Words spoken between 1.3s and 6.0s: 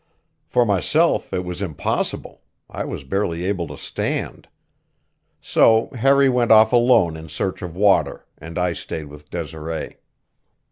it was impossible; I was barely able to stand. So